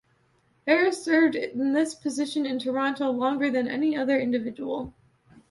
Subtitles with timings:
[0.65, 4.95] Harris served in this position in Toronto longer than any other individual.